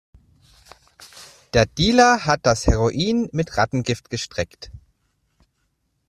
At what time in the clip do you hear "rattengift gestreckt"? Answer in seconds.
3.55-4.71